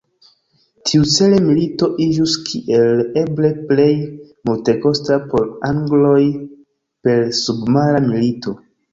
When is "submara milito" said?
7.41-8.55